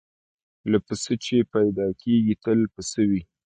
[0.71, 3.21] له پسه چي پیدا کیږي تل پسه وي